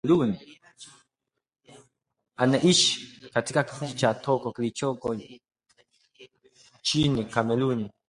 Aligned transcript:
Anaishi 2.37 3.21
katika 3.33 3.63
kijiji 3.63 3.93
cha 3.93 4.13
Toko 4.13 4.51
kilichoko 4.51 5.17
nchini 6.81 7.25
Kameruni 7.25 7.91